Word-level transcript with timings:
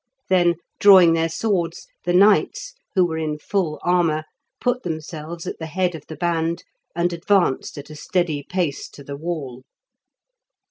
Then 0.29 0.55
drawing 0.79 1.13
their 1.13 1.29
swords, 1.29 1.85
the 2.05 2.11
knights, 2.13 2.73
who 2.95 3.05
were 3.05 3.19
in 3.19 3.37
full 3.37 3.79
armour, 3.83 4.23
put 4.59 4.81
themselves 4.81 5.45
at 5.45 5.59
the 5.59 5.67
head 5.67 5.93
of 5.93 6.07
the 6.07 6.15
band, 6.15 6.63
and 6.95 7.13
advanced 7.13 7.77
at 7.77 7.91
a 7.91 7.95
steady 7.95 8.41
pace 8.41 8.89
to 8.89 9.03
the 9.03 9.15
wall. 9.15 9.61